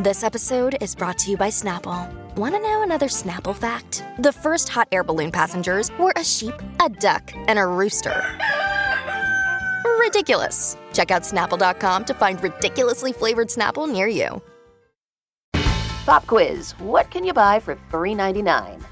This 0.00 0.24
episode 0.24 0.78
is 0.80 0.94
brought 0.94 1.18
to 1.18 1.30
you 1.30 1.36
by 1.36 1.48
Snapple. 1.48 2.10
Want 2.34 2.54
to 2.54 2.60
know 2.62 2.82
another 2.82 3.08
Snapple 3.08 3.54
fact? 3.54 4.02
The 4.20 4.32
first 4.32 4.70
hot 4.70 4.88
air 4.90 5.04
balloon 5.04 5.30
passengers 5.30 5.90
were 5.98 6.14
a 6.16 6.24
sheep, 6.24 6.54
a 6.82 6.88
duck, 6.88 7.30
and 7.34 7.58
a 7.58 7.66
rooster. 7.66 8.24
Ridiculous. 10.00 10.78
Check 10.94 11.10
out 11.10 11.24
snapple.com 11.24 12.06
to 12.06 12.14
find 12.14 12.42
ridiculously 12.42 13.12
flavored 13.12 13.48
Snapple 13.48 13.86
near 13.86 14.06
you. 14.06 14.40
Pop 16.06 16.26
quiz 16.26 16.72
What 16.78 17.10
can 17.10 17.22
you 17.22 17.34
buy 17.34 17.60
for 17.60 17.76
$3.99? 17.92 18.82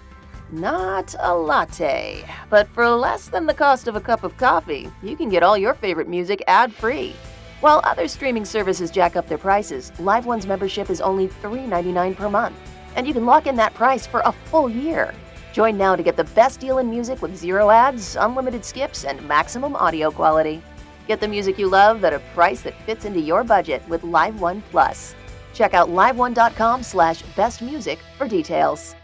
Not 0.52 1.14
a 1.18 1.34
latte, 1.34 2.26
but 2.50 2.68
for 2.68 2.86
less 2.90 3.30
than 3.30 3.46
the 3.46 3.54
cost 3.54 3.88
of 3.88 3.96
a 3.96 4.02
cup 4.02 4.22
of 4.22 4.36
coffee, 4.36 4.90
you 5.02 5.16
can 5.16 5.30
get 5.30 5.42
all 5.42 5.56
your 5.56 5.72
favorite 5.72 6.08
music 6.08 6.42
ad 6.46 6.74
free. 6.74 7.14
While 7.60 7.82
other 7.84 8.08
streaming 8.08 8.46
services 8.46 8.90
jack 8.90 9.16
up 9.16 9.28
their 9.28 9.36
prices, 9.36 9.92
Live 10.00 10.24
One's 10.24 10.46
membership 10.46 10.88
is 10.88 11.02
only 11.02 11.28
$3.99 11.28 12.16
per 12.16 12.30
month, 12.30 12.56
and 12.96 13.06
you 13.06 13.12
can 13.12 13.26
lock 13.26 13.46
in 13.46 13.54
that 13.56 13.74
price 13.74 14.06
for 14.06 14.20
a 14.20 14.32
full 14.32 14.70
year. 14.70 15.12
Join 15.52 15.76
now 15.76 15.94
to 15.94 16.02
get 16.02 16.16
the 16.16 16.24
best 16.24 16.58
deal 16.58 16.78
in 16.78 16.88
music 16.88 17.20
with 17.20 17.36
zero 17.36 17.68
ads, 17.68 18.16
unlimited 18.16 18.64
skips, 18.64 19.04
and 19.04 19.20
maximum 19.28 19.76
audio 19.76 20.10
quality. 20.10 20.62
Get 21.06 21.20
the 21.20 21.28
music 21.28 21.58
you 21.58 21.68
love 21.68 22.02
at 22.02 22.14
a 22.14 22.20
price 22.34 22.62
that 22.62 22.80
fits 22.86 23.04
into 23.04 23.20
your 23.20 23.44
budget 23.44 23.86
with 23.90 24.04
Live 24.04 24.40
One 24.40 24.62
Plus. 24.70 25.14
Check 25.52 25.74
out 25.74 25.90
liveone.com 25.90 26.82
slash 26.82 27.22
bestmusic 27.36 27.98
for 28.16 28.26
details. 28.26 28.94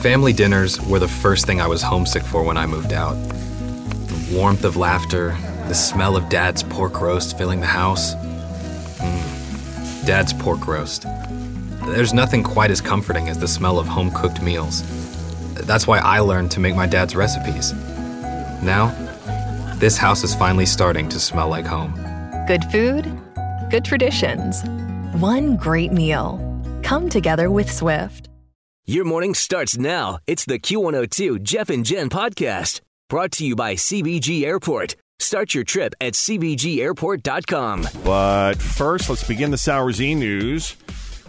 Family 0.00 0.32
dinners 0.32 0.80
were 0.82 1.00
the 1.00 1.08
first 1.08 1.46
thing 1.46 1.60
I 1.60 1.66
was 1.66 1.82
homesick 1.82 2.22
for 2.22 2.44
when 2.44 2.56
I 2.56 2.66
moved 2.66 2.92
out. 2.92 3.14
The 3.14 4.36
warmth 4.36 4.64
of 4.64 4.76
laughter, 4.76 5.36
the 5.68 5.74
smell 5.74 6.16
of 6.16 6.28
Dad's 6.28 6.62
pork 6.62 7.00
roast 7.00 7.38
filling 7.38 7.60
the 7.60 7.66
house. 7.66 8.14
Mm. 8.14 10.06
Dad's 10.06 10.32
pork 10.32 10.66
roast. 10.66 11.06
There's 11.86 12.12
nothing 12.12 12.42
quite 12.42 12.70
as 12.70 12.80
comforting 12.80 13.28
as 13.28 13.38
the 13.38 13.48
smell 13.48 13.78
of 13.78 13.86
home 13.86 14.10
cooked 14.12 14.42
meals. 14.42 14.82
That's 15.54 15.86
why 15.86 15.98
I 15.98 16.20
learned 16.20 16.50
to 16.52 16.60
make 16.60 16.74
my 16.74 16.86
dad's 16.86 17.14
recipes. 17.14 17.72
Now, 18.62 18.94
this 19.76 19.96
house 19.96 20.24
is 20.24 20.34
finally 20.34 20.66
starting 20.66 21.08
to 21.08 21.18
smell 21.18 21.48
like 21.48 21.66
home. 21.66 21.92
Good 22.46 22.64
food, 22.66 23.04
good 23.70 23.84
traditions. 23.84 24.62
One 25.20 25.56
great 25.56 25.92
meal. 25.92 26.40
Come 26.82 27.08
together 27.08 27.50
with 27.50 27.70
Swift. 27.70 28.28
Your 28.84 29.04
morning 29.04 29.34
starts 29.34 29.78
now. 29.78 30.18
It's 30.26 30.44
the 30.44 30.58
Q102 30.58 31.42
Jeff 31.42 31.70
and 31.70 31.84
Jen 31.84 32.08
podcast 32.08 32.80
brought 33.08 33.30
to 33.32 33.46
you 33.46 33.54
by 33.54 33.74
CVG 33.74 34.42
Airport. 34.44 34.96
Start 35.22 35.54
your 35.54 35.62
trip 35.62 35.94
at 36.00 36.14
CVGAirport.com. 36.14 37.86
But 38.04 38.54
first, 38.60 39.08
let's 39.08 39.26
begin 39.26 39.52
the 39.52 39.56
Sour 39.56 39.92
Z 39.92 40.16
news 40.16 40.76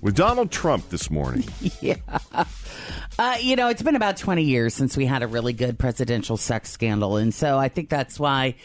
with 0.01 0.15
Donald 0.15 0.51
Trump 0.51 0.89
this 0.89 1.11
morning. 1.11 1.45
yeah. 1.81 1.97
Uh, 3.19 3.37
you 3.39 3.55
know, 3.55 3.69
it's 3.69 3.83
been 3.83 3.95
about 3.95 4.17
20 4.17 4.43
years 4.43 4.73
since 4.73 4.97
we 4.97 5.05
had 5.05 5.21
a 5.21 5.27
really 5.27 5.53
good 5.53 5.77
presidential 5.77 6.37
sex 6.37 6.71
scandal. 6.71 7.17
And 7.17 7.31
so 7.33 7.59
I 7.59 7.69
think 7.69 7.89
that's 7.89 8.19
why 8.19 8.55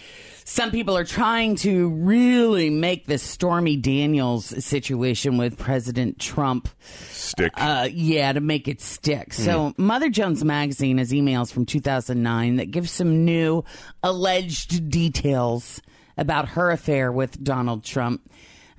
some 0.49 0.71
people 0.71 0.97
are 0.97 1.05
trying 1.05 1.57
to 1.57 1.91
really 1.91 2.71
make 2.71 3.05
this 3.05 3.23
Stormy 3.23 3.77
Daniels 3.77 4.47
situation 4.65 5.37
with 5.37 5.59
President 5.59 6.19
Trump 6.19 6.71
stick. 7.11 7.53
Uh, 7.55 7.87
yeah, 7.93 8.33
to 8.33 8.41
make 8.41 8.67
it 8.67 8.81
stick. 8.81 9.29
Mm. 9.29 9.45
So, 9.45 9.75
Mother 9.77 10.09
Jones 10.09 10.43
Magazine 10.43 10.97
has 10.97 11.13
emails 11.13 11.53
from 11.53 11.67
2009 11.67 12.57
that 12.57 12.71
give 12.71 12.89
some 12.89 13.27
new 13.27 13.63
alleged 14.03 14.89
details 14.89 15.83
about 16.17 16.49
her 16.49 16.71
affair 16.71 17.13
with 17.13 17.45
Donald 17.45 17.85
Trump. 17.85 18.23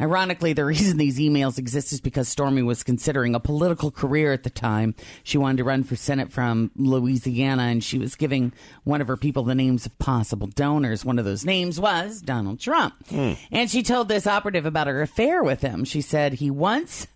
Ironically, 0.01 0.53
the 0.53 0.65
reason 0.65 0.97
these 0.97 1.19
emails 1.19 1.57
exist 1.57 1.91
is 1.91 2.01
because 2.01 2.27
Stormy 2.27 2.61
was 2.61 2.83
considering 2.83 3.35
a 3.35 3.39
political 3.39 3.91
career 3.91 4.31
at 4.31 4.43
the 4.43 4.49
time. 4.49 4.95
She 5.23 5.37
wanted 5.37 5.57
to 5.57 5.63
run 5.63 5.83
for 5.83 5.95
Senate 5.95 6.31
from 6.31 6.71
Louisiana, 6.75 7.63
and 7.63 7.83
she 7.83 7.97
was 7.97 8.15
giving 8.15 8.53
one 8.83 9.01
of 9.01 9.07
her 9.07 9.17
people 9.17 9.43
the 9.43 9.55
names 9.55 9.85
of 9.85 9.97
possible 9.99 10.47
donors. 10.47 11.03
One 11.03 11.19
of 11.19 11.25
those 11.25 11.45
names 11.45 11.79
was 11.79 12.21
Donald 12.21 12.59
Trump. 12.59 12.95
Mm. 13.09 13.37
And 13.51 13.69
she 13.69 13.83
told 13.83 14.07
this 14.07 14.27
operative 14.27 14.65
about 14.65 14.87
her 14.87 15.01
affair 15.01 15.43
with 15.43 15.61
him. 15.61 15.83
She 15.83 16.01
said 16.01 16.33
he 16.33 16.49
once 16.49 17.07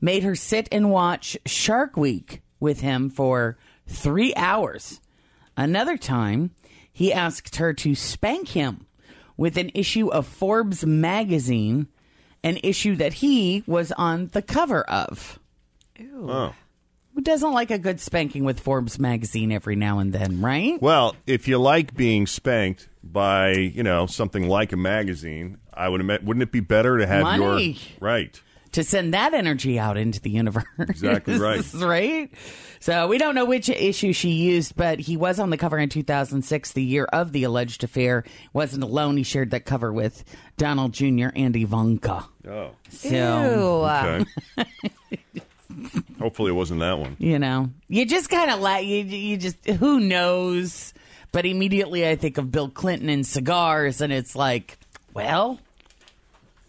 made 0.00 0.22
her 0.22 0.34
sit 0.34 0.68
and 0.72 0.90
watch 0.90 1.36
Shark 1.44 1.96
Week 1.96 2.42
with 2.58 2.80
him 2.80 3.10
for 3.10 3.58
three 3.86 4.34
hours. 4.34 5.00
Another 5.56 5.96
time, 5.96 6.52
he 6.92 7.12
asked 7.12 7.56
her 7.56 7.72
to 7.74 7.94
spank 7.94 8.48
him 8.48 8.86
with 9.36 9.56
an 9.56 9.70
issue 9.74 10.08
of 10.08 10.26
Forbes 10.26 10.84
magazine 10.84 11.88
an 12.42 12.58
issue 12.62 12.96
that 12.96 13.14
he 13.14 13.62
was 13.66 13.92
on 13.92 14.28
the 14.28 14.42
cover 14.42 14.82
of. 14.82 15.38
Ew. 15.98 16.26
Oh. 16.30 16.54
Who 17.14 17.20
doesn't 17.22 17.52
like 17.52 17.70
a 17.70 17.78
good 17.78 18.00
spanking 18.00 18.44
with 18.44 18.60
Forbes 18.60 18.98
magazine 18.98 19.50
every 19.50 19.76
now 19.76 19.98
and 19.98 20.12
then, 20.12 20.40
right? 20.40 20.80
Well, 20.80 21.16
if 21.26 21.48
you 21.48 21.58
like 21.58 21.94
being 21.94 22.26
spanked 22.26 22.88
by, 23.02 23.50
you 23.50 23.82
know, 23.82 24.06
something 24.06 24.48
like 24.48 24.72
a 24.72 24.76
magazine, 24.76 25.58
I 25.74 25.88
would 25.88 26.00
admit, 26.00 26.22
wouldn't 26.22 26.42
it 26.42 26.52
be 26.52 26.60
better 26.60 26.98
to 26.98 27.06
have 27.06 27.22
Money. 27.22 27.72
your 27.72 27.98
right 28.00 28.40
to 28.72 28.84
send 28.84 29.14
that 29.14 29.34
energy 29.34 29.78
out 29.78 29.96
into 29.96 30.20
the 30.20 30.30
universe? 30.30 30.64
Exactly 30.78 31.38
right. 31.38 31.64
right? 31.74 32.30
So 32.80 33.08
we 33.08 33.18
don't 33.18 33.34
know 33.34 33.44
which 33.44 33.68
issue 33.68 34.12
she 34.12 34.30
used, 34.30 34.74
but 34.74 35.00
he 35.00 35.16
was 35.16 35.38
on 35.38 35.50
the 35.50 35.58
cover 35.58 35.78
in 35.78 35.88
2006, 35.90 36.72
the 36.72 36.82
year 36.82 37.04
of 37.04 37.32
the 37.32 37.44
alleged 37.44 37.84
affair. 37.84 38.24
Wasn't 38.52 38.82
alone. 38.82 39.18
He 39.18 39.22
shared 39.22 39.50
that 39.50 39.66
cover 39.66 39.92
with 39.92 40.24
Donald 40.56 40.92
Jr. 40.92 41.28
and 41.36 41.54
Ivanka. 41.54 42.26
Oh. 42.48 42.70
So, 42.88 43.84
okay. 43.84 44.24
Um, 44.56 44.66
Hopefully 46.18 46.50
it 46.50 46.54
wasn't 46.54 46.80
that 46.80 46.98
one. 46.98 47.16
You 47.18 47.38
know, 47.38 47.70
you 47.88 48.06
just 48.06 48.30
kind 48.30 48.50
of 48.50 48.60
like, 48.60 48.86
you, 48.86 49.04
you 49.04 49.36
just, 49.36 49.64
who 49.66 50.00
knows? 50.00 50.92
But 51.32 51.46
immediately 51.46 52.08
I 52.08 52.16
think 52.16 52.38
of 52.38 52.50
Bill 52.50 52.68
Clinton 52.68 53.08
and 53.08 53.26
cigars, 53.26 54.00
and 54.00 54.12
it's 54.12 54.34
like, 54.34 54.78
well, 55.14 55.60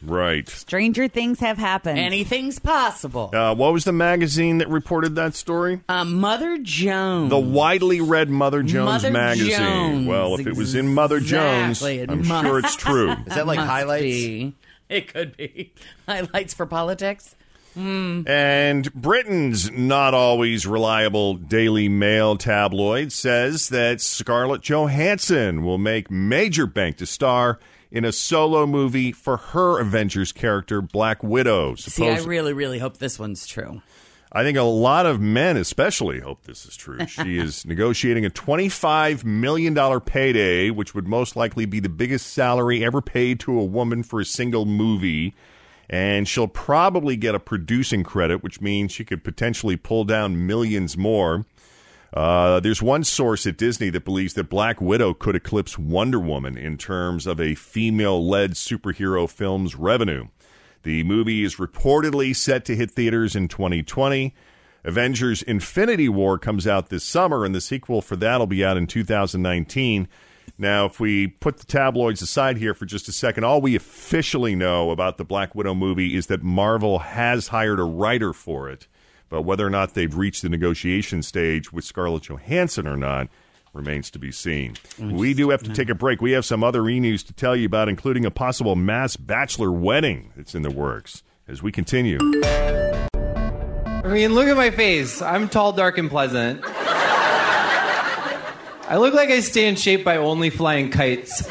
Right. 0.03 0.47
Stranger 0.50 1.07
things 1.07 1.39
have 1.39 1.57
happened. 1.57 2.00
anything's 2.00 2.59
possible. 2.59 3.29
Uh, 3.34 3.53
what 3.56 3.72
was 3.73 3.84
the 3.84 3.91
magazine 3.91 4.57
that 4.59 4.67
reported 4.69 5.16
that 5.16 5.35
story? 5.35 5.81
Uh, 5.88 6.03
Mother 6.06 6.57
Jones. 6.62 7.29
The 7.29 7.39
widely 7.39 8.01
read 8.01 8.29
Mother 8.29 8.63
Jones 8.63 8.85
Mother 9.03 9.12
magazine. 9.12 9.51
Jones. 9.57 10.07
Well, 10.07 10.35
if 10.39 10.47
it 10.47 10.56
was 10.56 10.75
in 10.75 10.94
Mother 10.94 11.17
Exactly. 11.17 11.97
Jones, 11.97 12.09
It 12.09 12.09
I'm 12.12 12.28
must- 12.28 12.45
sure 12.45 12.59
it's 12.59 12.75
true. 12.75 13.12
Is 13.28 13.35
that 13.35 13.45
like 13.47 13.59
highlights? 13.59 14.03
be. 14.03 14.56
It 14.89 15.13
could 15.13 15.38
be 15.38 15.72
highlights 16.07 16.53
for 16.53 16.66
politics. 16.66 17.35
And 17.76 18.94
Britain's 18.94 19.72
not 19.72 20.14
always 20.14 20.66
reliable 20.68 21.36
Daily 21.36 21.90
Mail 21.90 22.36
tabloid 22.36 23.12
says 23.12 23.70
that 23.70 24.02
Scarlett 24.02 24.62
Johansson 24.62 25.64
will 25.64 25.78
make 25.78 26.12
major 26.12 26.68
bank 26.68 26.98
to 26.98 27.06
star 27.06 27.60
in 27.92 28.06
a 28.06 28.12
solo 28.12 28.66
movie 28.66 29.12
for 29.12 29.38
her 29.38 29.80
Avengers 29.80 30.31
character, 30.31 30.81
Black 30.81 31.22
Widow. 31.22 31.76
See, 31.76 32.08
I 32.08 32.20
really, 32.20 32.54
really 32.54 32.80
hope 32.80 32.98
this 32.98 33.19
one's 33.19 33.45
true. 33.45 33.81
I 34.34 34.44
think 34.44 34.57
a 34.57 34.63
lot 34.63 35.06
of 35.06 35.19
men, 35.19 35.57
especially, 35.57 36.22
hope 36.22 36.44
this 36.44 36.66
is 36.66 36.78
true. 36.78 37.06
She 37.06 37.38
is 37.38 37.66
negotiating 37.66 38.25
a 38.25 38.30
$25 38.30 39.25
million 39.25 40.00
payday, 40.01 40.69
which 40.69 40.95
would 40.95 41.06
most 41.06 41.36
likely 41.36 41.66
be 41.66 41.81
the 41.81 41.90
biggest 41.90 42.28
salary 42.28 42.84
ever 42.84 43.01
paid 43.01 43.42
to 43.42 43.60
a 43.60 43.66
woman 43.66 44.04
for 44.04 44.22
a 44.22 44.25
single 44.25 44.66
movie. 44.66 45.36
And 45.92 46.28
she'll 46.28 46.48
probably 46.48 47.18
get 47.18 47.36
a 47.36 47.40
producing 47.40 48.04
credit, 48.04 48.42
which 48.42 48.62
means 48.62 48.94
she 48.94 49.04
could 49.04 49.24
potentially 49.24 49.76
pull 49.76 50.06
down 50.06 50.48
millions 50.48 50.98
more. 50.98 51.46
Uh, 52.14 52.60
there's 52.62 52.82
one 52.82 53.04
source 53.04 53.46
at 53.46 53.58
Disney 53.58 53.90
that 53.90 54.06
believes 54.06 54.34
that 54.34 54.50
Black 54.50 54.82
Widow 54.82 55.14
could 55.14 55.36
eclipse 55.36 55.78
Wonder 55.78 56.20
Woman 56.20 56.58
in 56.58 56.78
terms 56.78 57.28
of 57.28 57.40
a 57.40 57.56
female 57.56 58.26
led 58.26 58.52
superhero 58.52 59.30
film's 59.30 59.76
revenue. 59.76 60.28
The 60.84 61.04
movie 61.04 61.44
is 61.44 61.58
reportedly 61.58 62.36
set 62.36 62.66
to 62.66 62.76
hit 62.76 62.92
theaters 62.92 63.36
in 63.36 63.48
2020. 63.48 64.34
Avengers 64.84 65.44
Infinity 65.44 66.10
War 66.10 66.40
comes 66.40 66.66
out 66.66 66.90
this 66.90 67.04
summer, 67.04 67.46
and 67.46 67.54
the 67.54 67.62
sequel 67.62 68.02
for 68.02 68.16
that 68.16 68.40
will 68.40 68.48
be 68.48 68.66
out 68.66 68.78
in 68.78 68.88
2019. 68.88 70.08
Now, 70.58 70.86
if 70.86 71.00
we 71.00 71.28
put 71.28 71.58
the 71.58 71.66
tabloids 71.66 72.22
aside 72.22 72.58
here 72.58 72.74
for 72.74 72.86
just 72.86 73.08
a 73.08 73.12
second, 73.12 73.44
all 73.44 73.62
we 73.62 73.76
officially 73.76 74.56
know 74.56 74.92
about 74.92 75.18
the 75.18 75.26
Black 75.26 75.56
Widow 75.56 75.74
movie 75.74 76.16
is 76.16 76.28
that 76.28 76.44
Marvel 76.44 77.00
has 77.00 77.48
hired 77.48 77.80
a 77.80 77.84
writer 77.84 78.34
for 78.34 78.70
it. 78.70 78.88
But 79.30 79.44
whether 79.44 79.66
or 79.66 79.70
not 79.70 79.94
they've 79.94 80.16
reached 80.16 80.42
the 80.42 80.50
negotiation 80.50 81.24
stage 81.24 81.72
with 81.72 81.86
Scarlett 81.86 82.24
Johansson 82.24 82.86
or 82.86 82.98
not 82.98 83.30
remains 83.74 84.12
to 84.12 84.20
be 84.20 84.32
seen. 84.32 84.76
We 85.00 85.34
do 85.34 85.50
have 85.50 85.64
to 85.64 85.74
take 85.74 85.90
a 85.90 85.96
break. 85.96 86.22
We 86.22 86.32
have 86.34 86.46
some 86.46 86.64
other 86.64 86.88
e 86.90 87.00
news 87.00 87.24
to 87.24 87.34
tell 87.34 87.56
you 87.56 87.66
about, 87.66 87.88
including 87.88 88.26
a 88.26 88.32
possible 88.32 88.76
mass 88.76 89.16
bachelor 89.16 89.72
wedding 89.72 90.34
that's 90.36 90.54
in 90.54 90.62
the 90.62 90.70
works. 90.70 91.24
As 91.48 91.64
we 91.64 91.72
continue. 91.72 92.18
I 92.44 94.08
mean, 94.08 94.34
look 94.34 94.48
at 94.48 94.56
my 94.56 94.70
face. 94.70 95.22
I'm 95.22 95.50
tall, 95.50 95.74
dark, 95.74 95.98
and 95.98 96.10
pleasant. 96.10 96.64
I 98.92 98.98
look 98.98 99.14
like 99.14 99.30
I 99.30 99.40
stay 99.40 99.70
in 99.70 99.78
shape 99.78 100.04
by 100.04 100.18
only 100.18 100.50
flying 100.50 100.90
kites. 100.92 101.48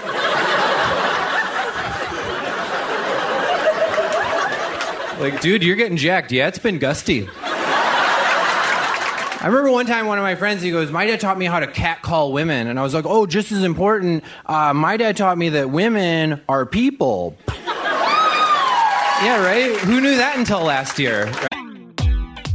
like, 5.19 5.41
dude, 5.41 5.63
you're 5.63 5.77
getting 5.77 5.97
jacked. 5.97 6.33
Yeah, 6.33 6.49
it's 6.49 6.59
been 6.59 6.79
gusty. 6.79 7.31
I 9.43 9.47
remember 9.47 9.71
one 9.71 9.87
time 9.87 10.05
one 10.05 10.19
of 10.19 10.23
my 10.23 10.35
friends, 10.35 10.61
he 10.61 10.71
goes, 10.71 10.91
My 10.93 11.07
dad 11.07 11.19
taught 11.19 11.39
me 11.39 11.47
how 11.47 11.61
to 11.61 11.67
catcall 11.67 12.31
women. 12.35 12.67
And 12.67 12.79
I 12.79 12.83
was 12.83 12.93
like, 12.93 13.07
Oh, 13.07 13.25
just 13.25 13.53
as 13.53 13.65
important, 13.65 14.23
uh, 14.45 14.75
my 14.75 14.99
dad 14.99 15.17
taught 15.17 15.39
me 15.39 15.49
that 15.49 15.71
women 15.71 16.43
are 16.47 16.67
people. 16.67 17.39
yeah, 17.57 19.43
right? 19.43 19.75
Who 19.79 20.03
knew 20.03 20.15
that 20.17 20.37
until 20.37 20.61
last 20.61 20.99
year? 20.99 21.33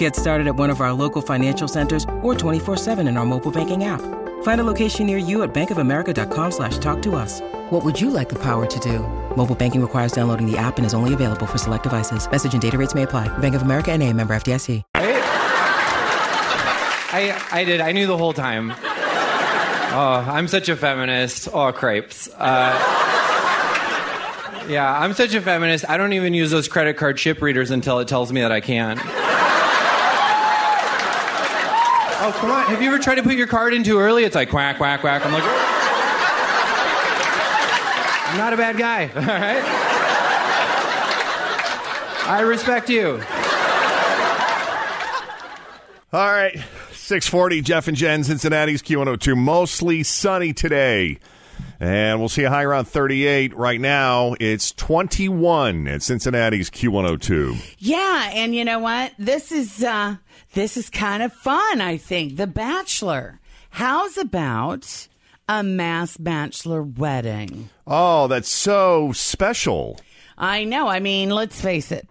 Get 0.00 0.16
started 0.16 0.46
at 0.46 0.56
one 0.56 0.70
of 0.70 0.80
our 0.80 0.94
local 0.94 1.20
financial 1.20 1.68
centers 1.68 2.04
or 2.22 2.34
24-7 2.34 3.06
in 3.06 3.18
our 3.18 3.26
mobile 3.26 3.50
banking 3.50 3.84
app. 3.84 4.00
Find 4.42 4.58
a 4.58 4.64
location 4.64 5.06
near 5.06 5.18
you 5.18 5.42
at 5.42 5.52
bankofamerica.com 5.52 6.52
slash 6.52 6.78
talk 6.78 7.02
to 7.02 7.16
us. 7.16 7.42
What 7.68 7.84
would 7.84 8.00
you 8.00 8.08
like 8.08 8.30
the 8.30 8.38
power 8.38 8.64
to 8.64 8.80
do? 8.80 9.00
Mobile 9.36 9.54
banking 9.54 9.82
requires 9.82 10.12
downloading 10.12 10.50
the 10.50 10.56
app 10.56 10.78
and 10.78 10.86
is 10.86 10.94
only 10.94 11.12
available 11.12 11.46
for 11.46 11.58
select 11.58 11.82
devices. 11.82 12.30
Message 12.30 12.54
and 12.54 12.62
data 12.62 12.78
rates 12.78 12.94
may 12.94 13.02
apply. 13.02 13.28
Bank 13.40 13.54
of 13.54 13.60
America 13.60 13.92
and 13.92 14.02
a 14.02 14.10
member 14.14 14.32
FDIC. 14.32 14.82
I, 17.12 17.38
I 17.52 17.64
did. 17.64 17.82
I 17.82 17.92
knew 17.92 18.06
the 18.06 18.16
whole 18.16 18.32
time. 18.32 18.70
Oh, 18.70 20.24
I'm 20.26 20.48
such 20.48 20.70
a 20.70 20.76
feminist. 20.76 21.48
Oh, 21.52 21.70
crepes. 21.72 22.26
Uh, 22.38 22.72
yeah, 24.66 24.98
I'm 24.98 25.12
such 25.12 25.34
a 25.34 25.42
feminist. 25.42 25.84
I 25.90 25.98
don't 25.98 26.14
even 26.14 26.32
use 26.32 26.50
those 26.50 26.68
credit 26.68 26.96
card 26.96 27.18
chip 27.18 27.42
readers 27.42 27.70
until 27.70 27.98
it 27.98 28.08
tells 28.08 28.32
me 28.32 28.40
that 28.40 28.52
I 28.52 28.60
can. 28.60 28.98
Oh, 32.22 32.32
come 32.38 32.50
on. 32.50 32.66
Have 32.66 32.82
you 32.82 32.88
ever 32.88 32.98
tried 32.98 33.14
to 33.14 33.22
put 33.22 33.34
your 33.34 33.46
card 33.46 33.72
in 33.72 33.82
too 33.82 33.98
early? 33.98 34.24
It's 34.24 34.34
like 34.34 34.50
quack, 34.50 34.76
quack, 34.76 35.00
quack. 35.00 35.24
I'm 35.24 35.32
like, 35.32 35.42
I'm 38.30 38.36
not 38.36 38.52
a 38.52 38.56
bad 38.58 38.76
guy, 38.76 39.04
all 39.16 39.22
right? 39.22 39.64
I 42.28 42.40
respect 42.42 42.90
you. 42.90 43.20
All 46.12 46.30
right, 46.30 46.62
640, 46.92 47.62
Jeff 47.62 47.88
and 47.88 47.96
Jen, 47.96 48.22
Cincinnati's 48.22 48.82
Q102. 48.82 49.36
Mostly 49.36 50.02
sunny 50.02 50.52
today. 50.52 51.18
And 51.78 52.18
we'll 52.20 52.28
see 52.28 52.44
a 52.44 52.50
high 52.50 52.64
around 52.64 52.84
38. 52.86 53.56
Right 53.56 53.80
now, 53.80 54.34
it's 54.40 54.72
21 54.72 55.88
at 55.88 56.02
Cincinnati's 56.02 56.70
Q102. 56.70 57.74
Yeah, 57.78 58.30
and 58.34 58.54
you 58.54 58.64
know 58.64 58.78
what? 58.78 59.12
This 59.18 59.50
is 59.52 59.82
uh 59.82 60.16
this 60.54 60.76
is 60.76 60.90
kind 60.90 61.22
of 61.22 61.32
fun, 61.32 61.80
I 61.80 61.96
think. 61.96 62.36
The 62.36 62.46
Bachelor. 62.46 63.40
How's 63.70 64.18
about 64.18 65.08
a 65.48 65.62
mass 65.62 66.16
bachelor 66.16 66.82
wedding? 66.82 67.70
Oh, 67.86 68.26
that's 68.26 68.48
so 68.48 69.12
special. 69.12 69.98
I 70.36 70.64
know. 70.64 70.88
I 70.88 71.00
mean, 71.00 71.30
let's 71.30 71.60
face 71.60 71.92
it. 71.92 72.08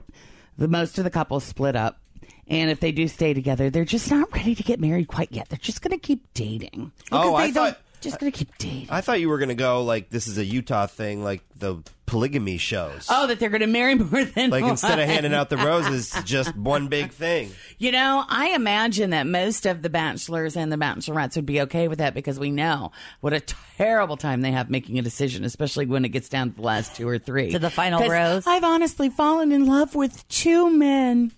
The 0.57 0.67
most 0.67 0.97
of 0.97 1.03
the 1.03 1.09
couples 1.09 1.43
split 1.43 1.75
up. 1.75 1.99
And 2.47 2.71
if 2.71 2.79
they 2.79 2.91
do 2.91 3.07
stay 3.07 3.33
together, 3.33 3.69
they're 3.69 3.85
just 3.85 4.09
not 4.09 4.31
ready 4.33 4.55
to 4.55 4.63
get 4.63 4.79
married 4.79 5.07
quite 5.07 5.31
yet. 5.31 5.49
They're 5.49 5.59
just 5.59 5.81
going 5.81 5.91
to 5.91 5.97
keep 6.05 6.33
dating. 6.33 6.91
Oh, 7.11 7.35
I 7.35 7.47
they 7.47 7.53
don't- 7.53 7.65
thought- 7.75 7.81
just 8.01 8.19
going 8.19 8.31
to 8.31 8.37
keep 8.37 8.57
dating. 8.57 8.87
I 8.89 9.01
thought 9.01 9.19
you 9.19 9.29
were 9.29 9.37
going 9.37 9.49
to 9.49 9.55
go 9.55 9.83
like 9.83 10.09
this 10.09 10.27
is 10.27 10.37
a 10.37 10.45
Utah 10.45 10.87
thing, 10.87 11.23
like 11.23 11.43
the 11.55 11.83
polygamy 12.05 12.57
shows. 12.57 13.05
Oh, 13.09 13.27
that 13.27 13.39
they're 13.39 13.49
going 13.49 13.61
to 13.61 13.67
marry 13.67 13.95
more 13.95 14.25
than 14.25 14.49
like 14.49 14.63
one. 14.63 14.71
instead 14.71 14.99
of 14.99 15.05
handing 15.09 15.33
out 15.33 15.49
the 15.49 15.57
roses, 15.57 16.15
just 16.25 16.55
one 16.55 16.87
big 16.87 17.11
thing. 17.11 17.51
You 17.77 17.91
know, 17.91 18.23
I 18.27 18.49
imagine 18.49 19.11
that 19.11 19.27
most 19.27 19.65
of 19.65 19.81
the 19.81 19.89
bachelors 19.89 20.57
and 20.57 20.71
the 20.71 20.77
bachelorettes 20.77 21.35
would 21.35 21.45
be 21.45 21.61
okay 21.61 21.87
with 21.87 21.99
that 21.99 22.13
because 22.13 22.39
we 22.39 22.49
know 22.51 22.91
what 23.21 23.33
a 23.33 23.41
terrible 23.77 24.17
time 24.17 24.41
they 24.41 24.51
have 24.51 24.69
making 24.69 24.97
a 24.97 25.01
decision, 25.01 25.43
especially 25.43 25.85
when 25.85 26.03
it 26.03 26.09
gets 26.09 26.29
down 26.29 26.49
to 26.49 26.55
the 26.55 26.61
last 26.63 26.95
two 26.95 27.07
or 27.07 27.19
three. 27.19 27.51
To 27.51 27.59
the 27.59 27.69
final 27.69 28.07
rose. 28.09 28.47
I've 28.47 28.63
honestly 28.63 29.09
fallen 29.09 29.51
in 29.51 29.65
love 29.67 29.93
with 29.95 30.27
two 30.29 30.69
men. 30.71 31.31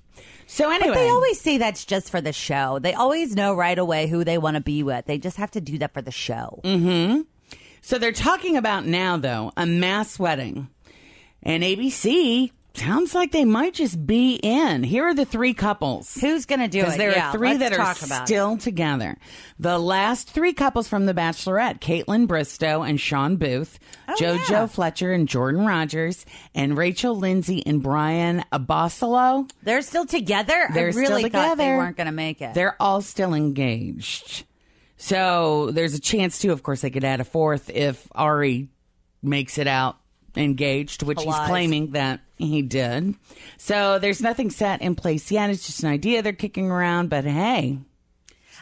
So 0.51 0.69
anyway, 0.69 0.89
But 0.89 0.95
they 0.95 1.07
always 1.07 1.39
say 1.39 1.57
that's 1.57 1.86
just 1.86 2.09
for 2.09 2.19
the 2.19 2.33
show. 2.33 2.77
They 2.77 2.94
always 2.94 3.38
know 3.38 3.53
right 3.56 3.80
away 3.80 4.07
who 4.07 4.25
they 4.25 4.38
want 4.38 4.56
to 4.56 4.62
be 4.62 4.83
with. 4.83 5.06
They 5.06 5.18
just 5.18 5.38
have 5.38 5.50
to 5.51 5.62
do 5.62 5.77
that 5.77 5.94
for 5.94 6.01
the 6.01 6.12
show. 6.12 6.59
Mm-hmm. 6.65 7.21
So 7.80 7.98
they're 7.98 8.12
talking 8.12 8.57
about 8.57 8.86
now, 8.86 9.15
though, 9.15 9.53
a 9.56 9.65
mass 9.65 10.19
wedding. 10.19 10.68
And 11.42 11.63
ABC 11.63 12.51
sounds 12.73 13.13
like 13.13 13.31
they 13.31 13.45
might 13.45 13.73
just 13.73 14.06
be 14.06 14.35
in. 14.35 14.83
Here 14.83 15.06
are 15.06 15.13
the 15.13 15.25
three 15.25 15.53
couples. 15.53 16.13
Who's 16.15 16.45
going 16.45 16.59
to 16.62 16.68
do 16.68 16.79
Because 16.79 16.95
it? 16.95 16.97
there 17.00 17.12
Yeah, 17.12 17.29
are 17.29 17.31
three 17.33 17.57
that 17.57 17.73
are 17.73 17.75
about 17.75 18.01
it. 18.01 18.27
still 18.27 18.57
together. 18.57 19.18
The 19.59 19.77
last 19.77 20.29
three 20.29 20.53
couples 20.53 20.88
from 20.88 21.06
The 21.06 21.13
Bachelorette 21.13 21.79
Kaitlyn 21.79 22.27
Bristowe 22.27 22.88
and 22.88 23.00
Shawn 23.00 23.35
Booth, 23.35 23.77
Oh, 24.07 24.15
JoJo 24.19 24.50
yeah. 24.50 24.65
Fletcher 24.68 25.12
and 25.12 25.27
Jordan 25.27 25.65
Rodgers, 25.65 26.25
and 26.56 26.77
Rachel 26.77 27.15
Lindsay 27.15 27.65
and 27.65 27.83
Bryan 27.83 28.44
Abasolo. 28.51 29.50
They're 29.63 29.81
still 29.81 30.06
together? 30.06 30.67
I 30.69 30.74
They're 30.74 30.91
really 30.91 31.21
still 31.24 31.29
thought 31.29 31.57
they 31.57 31.67
weren't 31.75 31.98
gonna 31.98 32.12
make 32.12 32.41
it. 32.41 32.53
They're 32.53 32.75
all 32.79 33.01
still 33.01 33.34
engaged. 33.34 34.45
So 34.98 35.72
there's 35.72 35.93
a 35.95 36.00
chance, 36.00 36.39
too, 36.39 36.51
of 36.51 36.62
course, 36.63 36.81
they 36.81 36.89
could 36.91 37.03
add 37.03 37.19
a 37.22 37.24
fourth 37.24 37.69
if 37.72 38.07
Arie 38.15 38.69
makes 39.24 39.57
it 39.57 39.67
out 39.67 39.98
engaged, 40.35 41.03
which 41.03 41.17
Lies. 41.17 41.25
he's 41.25 41.47
claiming 41.47 41.91
that 41.91 42.21
he 42.38 42.61
did. 42.61 43.15
So 43.57 44.00
there's 44.00 44.21
nothing 44.21 44.50
set 44.50 44.81
in 44.81 44.95
place 44.95 45.31
yet. 45.31 45.50
It's 45.50 45.65
just 45.65 45.83
an 45.83 45.89
idea 45.89 46.21
they're 46.21 46.33
kicking 46.33 46.71
around, 46.71 47.09
but 47.09 47.25
hey. 47.25 47.79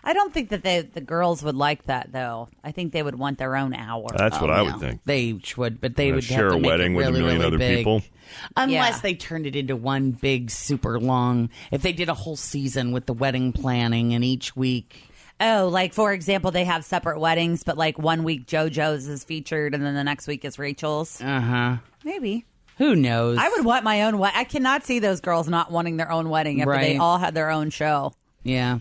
I 0.01 0.13
don't 0.13 0.33
think 0.33 0.49
that 0.49 0.63
they, 0.63 0.81
the 0.81 1.01
girls 1.01 1.43
would 1.43 1.55
like 1.55 1.83
that, 1.88 2.11
though. 2.13 2.47
I 2.63 2.71
think 2.71 2.93
they 2.93 3.03
would 3.03 3.15
want 3.19 3.38
their 3.38 3.57
own 3.57 3.73
hour. 3.73 4.07
That's 4.15 4.39
what 4.39 4.49
oh, 4.49 4.53
I 4.53 4.61
would 4.61 4.79
think. 4.79 5.01
They 5.03 5.21
each 5.23 5.57
would, 5.57 5.81
but 5.81 5.97
they 5.97 6.13
would 6.13 6.23
share 6.23 6.45
have 6.45 6.51
to 6.53 6.57
a 6.57 6.61
make 6.61 6.69
wedding 6.69 6.93
it 6.93 6.95
with 6.95 7.07
a 7.07 7.11
million 7.11 7.27
really 7.33 7.45
other 7.45 7.57
big. 7.57 7.77
people? 7.79 8.01
Unless 8.55 8.95
Yeah. 8.95 8.99
they 9.01 9.13
turned 9.15 9.45
it 9.45 9.57
into 9.57 9.75
one 9.75 10.11
big, 10.11 10.51
super 10.51 10.99
long. 10.99 11.49
If 11.71 11.81
they 11.81 11.91
did 11.91 12.07
a 12.07 12.13
whole 12.13 12.38
season 12.38 12.91
with 12.93 13.07
the 13.07 13.13
wedding 13.13 13.51
planning 13.51 14.13
and 14.13 14.23
each 14.23 14.55
week. 14.55 15.08
Oh, 15.41 15.69
like 15.72 15.93
for 15.93 16.12
example, 16.13 16.51
they 16.51 16.65
have 16.65 16.84
separate 16.84 17.19
weddings, 17.19 17.63
but 17.63 17.77
like 17.77 17.98
one 17.98 18.24
week 18.24 18.46
JoJo's 18.46 19.08
is 19.08 19.24
featured, 19.24 19.74
and 19.74 19.86
then 19.86 19.96
the 19.96 20.03
next 20.03 20.27
week 20.27 20.43
is 20.46 20.60
Rachel's. 20.60 21.22
Uh 21.22 21.39
huh. 21.41 21.77
Maybe. 22.03 22.46
Who 22.77 22.96
knows? 22.96 23.38
I 23.39 23.50
would 23.50 23.65
want 23.65 23.84
my 23.84 24.03
own 24.03 24.17
wedding. 24.19 24.38
I 24.39 24.43
cannot 24.46 24.86
see 24.86 25.00
those 25.00 25.19
girls 25.22 25.48
not 25.50 25.69
wanting 25.72 25.98
their 25.98 26.12
own 26.12 26.29
wedding 26.29 26.62
after 26.62 26.77
they 26.77 26.91
Right. 26.93 27.00
all 27.00 27.17
had 27.17 27.34
their 27.36 27.50
own 27.50 27.69
show. 27.72 28.13
Yeah. 28.43 28.79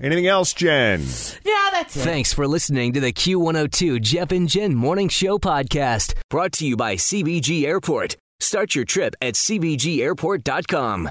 Anything 0.00 0.26
else, 0.26 0.52
Jen? 0.52 1.00
Yeah, 1.44 1.68
that's 1.72 1.96
it. 1.96 2.00
Thanks 2.00 2.32
for 2.32 2.46
listening 2.48 2.92
to 2.94 3.00
the 3.00 3.12
Q102 3.12 4.00
Jeff 4.00 4.32
and 4.32 4.48
Jen 4.48 4.74
Morning 4.74 5.08
Show 5.08 5.38
podcast, 5.38 6.14
brought 6.30 6.52
to 6.54 6.66
you 6.66 6.76
by 6.76 6.94
CVG 6.96 7.64
Airport. 7.64 8.16
Start 8.40 8.74
your 8.74 8.84
trip 8.84 9.14
at 9.20 9.34
CVGAirport.com. 9.34 11.10